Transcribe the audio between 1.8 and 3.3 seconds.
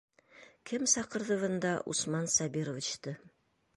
Усман Сабировичты?